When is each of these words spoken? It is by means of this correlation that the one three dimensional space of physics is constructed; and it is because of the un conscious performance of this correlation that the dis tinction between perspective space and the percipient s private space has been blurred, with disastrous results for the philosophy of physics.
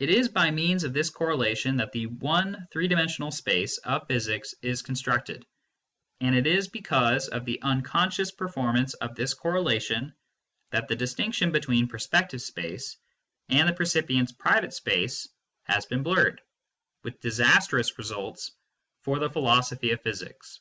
It 0.00 0.10
is 0.10 0.28
by 0.28 0.50
means 0.50 0.82
of 0.82 0.92
this 0.92 1.08
correlation 1.08 1.76
that 1.76 1.92
the 1.92 2.06
one 2.06 2.66
three 2.72 2.88
dimensional 2.88 3.30
space 3.30 3.78
of 3.78 4.08
physics 4.08 4.56
is 4.60 4.82
constructed; 4.82 5.46
and 6.20 6.34
it 6.34 6.48
is 6.48 6.66
because 6.66 7.28
of 7.28 7.44
the 7.44 7.62
un 7.62 7.82
conscious 7.82 8.32
performance 8.32 8.94
of 8.94 9.14
this 9.14 9.34
correlation 9.34 10.12
that 10.72 10.88
the 10.88 10.96
dis 10.96 11.14
tinction 11.14 11.52
between 11.52 11.86
perspective 11.86 12.42
space 12.42 12.96
and 13.48 13.68
the 13.68 13.72
percipient 13.72 14.30
s 14.30 14.32
private 14.32 14.74
space 14.74 15.28
has 15.62 15.86
been 15.86 16.02
blurred, 16.02 16.40
with 17.04 17.20
disastrous 17.20 17.98
results 17.98 18.50
for 19.02 19.20
the 19.20 19.30
philosophy 19.30 19.92
of 19.92 20.02
physics. 20.02 20.58